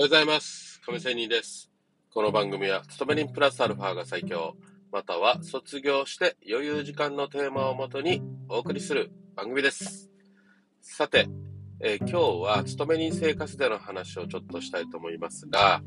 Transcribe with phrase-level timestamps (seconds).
[0.00, 0.80] おはようございます。
[0.86, 1.70] 亀仙人です。
[2.08, 4.56] この番組は、勤め人プラスアルファが最強、
[4.90, 10.08] または卒業して余裕時間のテーマをもとにお送りする番組です。
[10.80, 11.28] さて、
[11.80, 15.82] えー今日は勤め人生活での話をちょっとしたいと思いますが、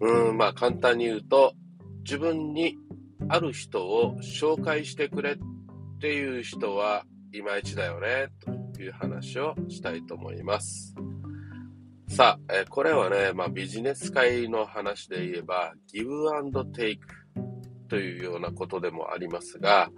[0.00, 1.52] うん、まあ簡単に言うと、
[2.02, 2.78] 自分に
[3.28, 5.38] ある人を紹介してくれっ
[6.00, 8.26] ていう人はいまいちだよね、
[8.74, 10.96] という話をしたいと思います。
[12.14, 17.08] さあ、えこれはね、まあ、ビジネス界の話で言えば、ギブアンドテイク
[17.88, 19.90] というようなことでもありますが、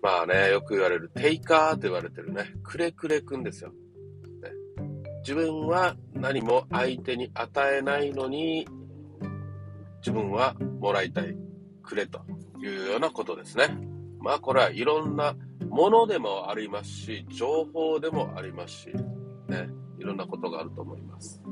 [0.00, 3.70] まあね、よく言われるテイカーと言われてるね、くれくれくんですよ。
[3.70, 3.76] ね、
[5.22, 8.64] 自分は何も相手に与えないのに、
[10.02, 11.34] 自分はもらいたい、
[11.82, 12.20] くれと
[12.62, 13.76] いうようなことですね。
[14.20, 15.34] まあこれはいろんな
[15.68, 18.86] ものでもありますし、情報でもありますし、
[19.48, 19.68] ね、
[20.00, 21.42] いろんなことがあると思います。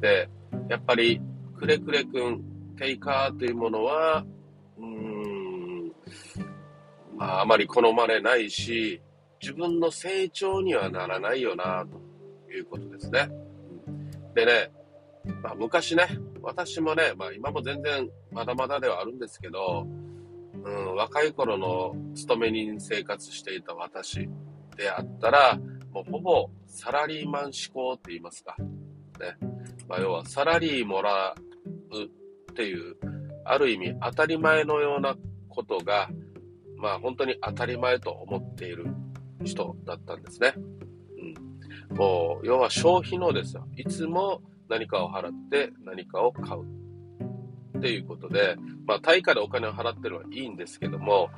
[0.00, 0.28] で、
[0.68, 1.20] やっぱり、
[1.56, 2.42] くれくれくん、
[2.76, 4.26] テイカーというものは、
[4.76, 5.92] うーん、
[7.16, 9.00] まあ、あまり好まれないし、
[9.40, 13.30] 自分の成長にはならないよな、ということですね。
[14.34, 14.72] でね、
[15.42, 16.08] まあ、昔ね、
[16.42, 19.86] 私もね、まあ、今も全然まだまだではあるんですけど、
[20.64, 24.28] うん、若い頃の勤め人生活していた私
[24.76, 25.58] であったら、
[25.94, 28.56] もうほぼサラリーマン志向って言いますか。
[28.58, 29.36] ね。
[29.88, 31.36] まあ、要はサラリーもら
[31.92, 32.04] う
[32.50, 32.96] っていう、
[33.44, 35.14] ある意味当たり前のような
[35.48, 36.10] ことが、
[36.76, 38.88] まあ本当に当たり前と思っている
[39.44, 40.54] 人だったんですね。
[41.90, 41.96] うん。
[41.96, 43.64] もう、要は消費のですよ。
[43.76, 46.64] いつも何かを払って何かを買う。
[47.78, 48.56] っていうことで、
[48.86, 51.30] まあ対価でお金を払ってるのはいいんですけども、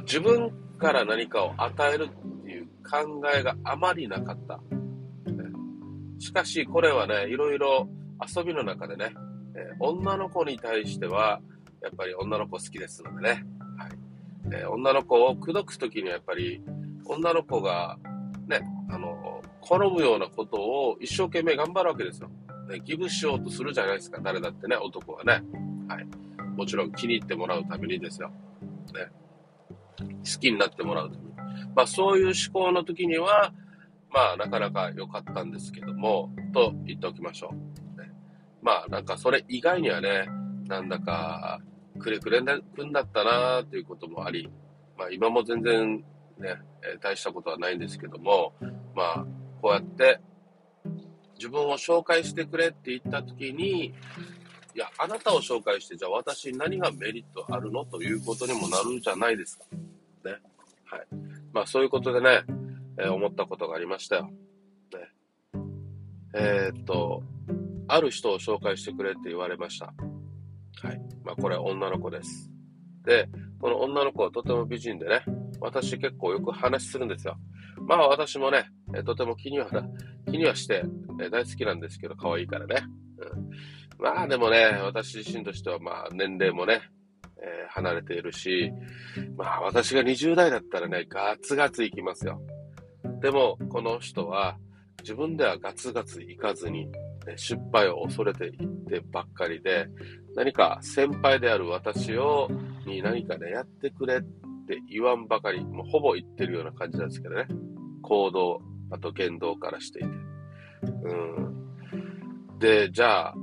[0.00, 2.08] 自分から何かを与える
[2.82, 4.60] 考えがあまりなかった。
[6.18, 7.88] しかし、これはね、いろいろ
[8.20, 9.14] 遊びの中でね、
[9.56, 11.40] え女の子に対しては、
[11.82, 13.44] やっぱり女の子好きですのでね、
[13.76, 14.02] はい
[14.54, 16.62] え女の子を口説くときにはやっぱり、
[17.06, 17.98] 女の子が
[18.46, 22.30] ね、あの、好むようなことを一生懸命頑張るわけですよ。
[22.68, 25.42] ね、ギブしようとするじゃないですか、誰だってね、男はね。
[25.88, 26.06] はい。
[26.56, 28.30] もちろん気に入ってもらうためにですよ。
[28.94, 29.10] ね。
[29.98, 31.31] 好きになってもらうために。
[31.74, 33.52] まあそういう思考の時には、
[34.10, 37.54] まあなかなか良かったんですけども、と言っておきましょ
[37.96, 38.00] う。
[38.00, 38.12] ね、
[38.60, 40.28] まあなんかそれ以外にはね、
[40.66, 41.60] なんだか
[41.98, 44.50] くれくれくんだったなということもあり、
[44.98, 46.04] まあ今も全然
[46.38, 48.52] ね、え大したことはないんですけども、
[48.94, 49.26] まあ
[49.60, 50.20] こうやって
[51.36, 57.84] 自分を紹介してくれって言った時に、いや、あなたを紹介して、じゃあ私に何がメリットあるの？
[57.84, 59.64] ということにもなるじゃないですか。
[60.24, 60.36] ね。
[60.84, 61.06] はい。
[61.52, 62.44] まあそういうことでね、
[62.98, 64.24] えー思ったことがありましたよ。
[64.24, 64.32] ね。
[66.34, 67.22] えーっと、
[67.88, 69.86] ある人を紹介してくれって言われました。
[69.86, 71.00] はい。
[71.24, 72.50] まあこれは女の子です。
[73.04, 73.28] で、
[73.60, 75.24] この女の子はとても美人でね、
[75.60, 77.36] 私結構よく話するんですよ。
[77.86, 79.84] まあ私もね、えーとても気にはな、
[80.30, 80.84] 気にはして、
[81.20, 82.82] えー大好きなんですけど、可愛いからね。
[83.18, 83.50] うん。
[84.02, 86.80] まあでもね、私自身としてはまあ年齢もね、
[87.42, 88.70] えー離れているし、
[89.36, 92.40] まあ私が20代だったらね、ガツガツいきますよ。
[93.20, 94.58] でも、この人は
[95.02, 96.92] 自分ではガツガツいかずに、ね
[97.36, 99.86] 失敗を恐れていってばっかりで、
[100.34, 102.48] 何か先輩である私を、
[102.86, 104.22] に何かね、やってくれっ
[104.66, 107.46] て言わんばかり、もうほぼ言ってるような感じなんですけどね。
[108.02, 108.60] 行動、
[108.90, 110.08] あと言動からしていて。
[111.04, 112.58] うん。
[112.58, 113.34] で、じゃあ、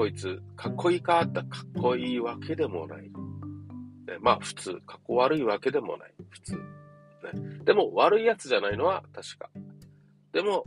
[0.00, 3.02] こいつ、かっこいいかってかっこいいわけでもない。
[3.02, 3.10] ね、
[4.22, 6.14] まあ普通、かっこ悪いわけでもない。
[6.30, 6.54] 普通。
[6.54, 6.62] ね、
[7.66, 9.50] でも悪いやつじゃないのは確か。
[10.32, 10.64] でも、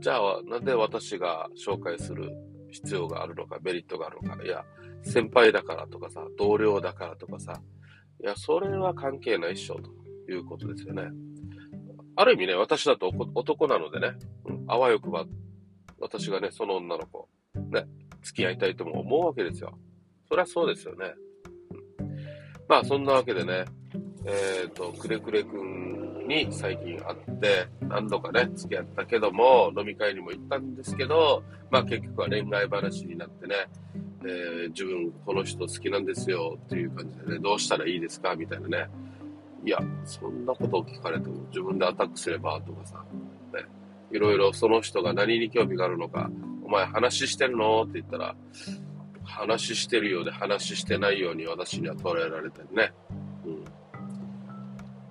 [0.00, 2.30] じゃあなんで私が紹介する
[2.72, 4.44] 必要があるのか、メリットがあるのか。
[4.44, 4.62] いや、
[5.02, 7.58] 先輩だからとかさ、同僚だからとかさ。
[8.22, 11.04] いや、それは関係ないっしょ、ということですよね。
[12.16, 14.12] ある意味ね、私だと男なのでね、
[14.44, 15.24] うん、あわよくば、
[15.98, 17.86] 私がね、その女の子、ね、
[18.24, 19.78] 付き合いたいとも思うわけですよ。
[20.28, 21.14] そりゃそうですよね。
[22.00, 22.16] うん
[22.68, 23.64] まあ、そんなわけでね、
[24.26, 33.54] えっ、と、くれくれくんに最近会って、何度かね、付き合ったけども、飲み会にも行ったんですけど、まあ結局は恋愛話になってね、
[34.22, 38.88] えー自分この人好きなんですよっていう感じでね、どうしたらいいですかみたいなね。
[39.66, 43.04] いや、そんなことを聞かれても自分でアタックすればとかさ、
[43.52, 43.60] ね、
[44.10, 46.30] いろいろその人が何に興味があるのか、
[46.64, 47.82] お前話してるの？
[47.82, 48.34] って言ったら、
[49.22, 52.92] 話してるようで話してないように私には捉えられてるね。
[53.44, 53.64] うん。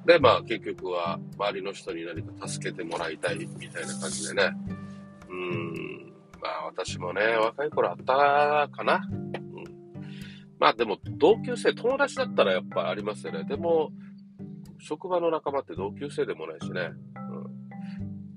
[0.06, 4.52] で、まあ結局は周りの人に何か助けてもらいたいみたいな感じでね。
[5.30, 6.14] うん。
[6.42, 9.02] まあ私もね、若い頃あったかな。
[9.08, 9.64] うん。
[10.60, 13.44] まあでも同級生、友達だったらやっぱありますよね。
[13.46, 13.92] でも、
[14.80, 16.90] 職場の仲間って同級生でもないしね。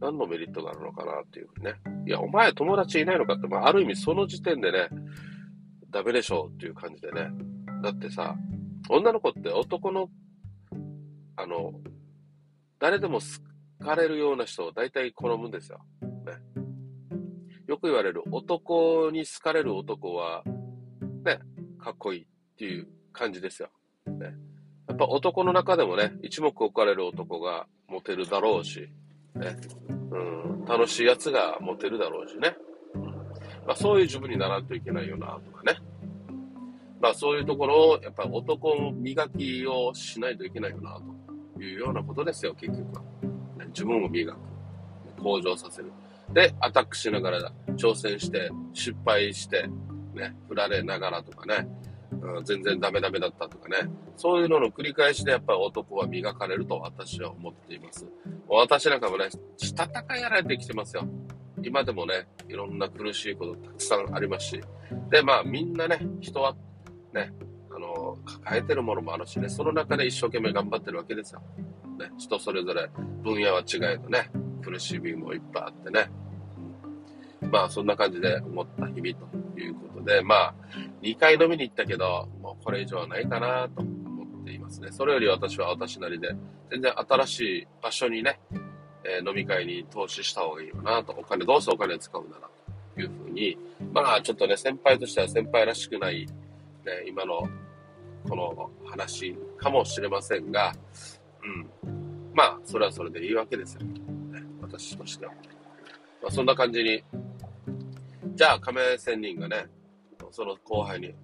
[0.00, 1.74] 何のメリットがあるのかなっていうふうにね。
[2.06, 4.88] いや、お前友達いないのかって、まあある意味その時点でね、
[5.90, 7.30] ダメでしょうっていう感じでね。
[7.82, 8.36] だってさ、
[8.88, 10.08] 女の子って男の、
[11.36, 11.72] あの、
[12.78, 15.80] 誰でも好かれるような人を大体好むんですよ。
[16.02, 16.06] ね。
[17.66, 20.44] よく言われる男に好かれる男は、
[21.24, 21.40] ね、
[21.78, 22.26] かっこいいっ
[22.56, 23.70] ていう感じですよ。
[24.06, 24.34] ね。
[24.88, 28.88] やっぱ男の中でもね、一目置かれる男がモテるだろうし、
[29.34, 29.56] ね。
[30.10, 32.56] うん、楽しいやつがモテるだろうしね。
[32.94, 35.78] うん、まあそういう自分にならんといけないよな、とかね。
[37.00, 40.98] まあそういうところを、やっぱり男磨きをしないといけないよな、
[41.56, 43.02] というようなことですよ、結局は。
[43.58, 44.38] ね、自分を磨く。
[45.22, 45.92] 向上させる。
[46.32, 49.68] で、アタックしながら挑戦して、失敗して、
[50.14, 51.68] ね、振られながらとかね、
[52.10, 58.06] うん、全然ダメダメだったとかね、そういうのの繰り返しでやっぱり男は磨かれると私は思っています。
[58.48, 61.06] 私なんかもね、したたかやられてきてますよ。
[61.62, 64.60] 今でもね、いろんな苦しいことたくさんありますし。
[65.10, 66.54] で、まあみんなね、人は
[67.12, 67.32] ね、
[67.70, 71.42] あの、抱えてるものもあるしね、その中で一生懸命頑張ってるわけですよ。
[71.98, 72.88] ね、人それぞれ
[73.22, 74.30] 分野は違えどね、
[74.62, 76.10] 苦しみもいっぱいあってね。
[77.50, 80.54] まあそんな感じで思った日々ということで、まあ
[81.02, 84.88] 2回飲みに行ったけど、もうこれ以上はないかなと思っていますね。
[84.90, 86.34] それより私は私なりで、
[86.70, 88.40] 全然新しい場所にね、
[89.04, 92.48] えー、飲み会に投資した方がいいよなと、お金、どうせお金使うなら
[92.94, 93.58] というふうに、
[93.92, 96.26] まあちょっとね、先輩としては先輩らしくない
[96.86, 97.48] ね、今の
[98.28, 100.72] この話かもしれませんが、
[101.42, 101.68] うん。
[102.32, 103.80] まあ、それはそれでいいわけですよ。
[103.82, 105.32] ね、私としては。
[106.22, 107.02] まあ、そんな感じに、
[108.36, 109.66] じゃあ、亀仙人がね、
[110.30, 111.14] その後輩に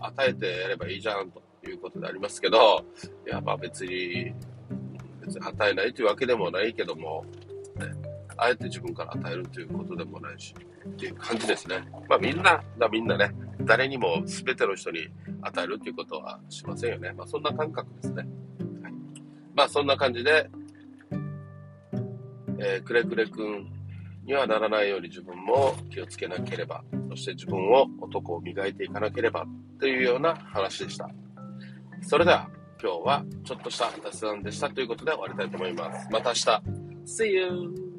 [0.00, 2.84] 与えてやればいいじゃんということでありますけど、
[3.26, 4.32] いや、まあ別に、
[5.20, 7.24] 別に与えないというわけでもないけども、
[7.76, 7.86] ね、
[8.36, 10.54] あえて自分から与えるということでもないし、
[10.88, 11.86] っていう感じですね。
[12.08, 13.30] まあみんながみんなね、
[13.64, 15.08] 誰にも全ての人に
[15.42, 17.12] 与えるっていうことはしませんよね。
[17.12, 18.26] まあそんな感覚ですね。
[18.82, 18.92] はい、
[19.54, 20.50] まあそんな感じで、
[22.58, 23.70] えー、くれくれくん
[24.24, 29.46] にはならないように自分も気をつけなければ、そして自分を男を磨いていかなければ
[29.80, 31.10] というような話でした。
[32.02, 32.48] それでは
[32.82, 36.08] 今日はちょっとした雑談でしたということで終わりたいと思います。
[36.10, 36.62] また明日
[37.04, 37.89] !See you!